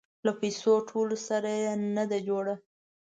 [0.25, 2.55] له پيسو ټولولو سره يې نه ده جوړه.